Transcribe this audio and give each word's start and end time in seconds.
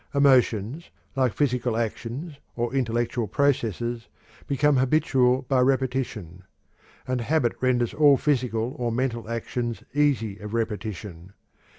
Emotions, 0.15 0.89
like 1.15 1.31
physical 1.31 1.77
actions 1.77 2.39
or 2.55 2.73
intellectual 2.73 3.27
processes, 3.27 4.07
become 4.47 4.77
habitual 4.77 5.43
by 5.43 5.59
repetition. 5.59 6.41
And 7.07 7.21
habit 7.21 7.53
renders 7.61 7.93
all 7.93 8.17
physical 8.17 8.73
or 8.79 8.91
mental 8.91 9.29
actions 9.29 9.83
easy 9.93 10.39
of 10.39 10.55
repetition. 10.55 11.33